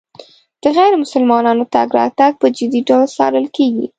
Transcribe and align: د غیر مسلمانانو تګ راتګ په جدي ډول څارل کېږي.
د 0.63 0.65
غیر 0.77 0.93
مسلمانانو 1.03 1.63
تګ 1.73 1.87
راتګ 1.99 2.31
په 2.41 2.47
جدي 2.57 2.81
ډول 2.87 3.05
څارل 3.15 3.47
کېږي. 3.57 3.85